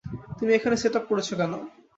তুমি 0.37 0.51
এখানে 0.53 0.75
set 0.77 0.93
up 0.95 1.05
করেছো 1.09 1.33
কেন? 1.39 1.53